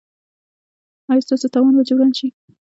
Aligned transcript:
ایا 1.09 1.23
ستاسو 1.25 1.47
تاوان 1.53 1.73
به 1.77 1.83
جبران 1.89 2.11
شي؟ 2.17 2.27